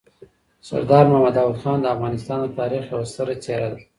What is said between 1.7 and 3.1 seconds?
د افغانستان د تاریخ یو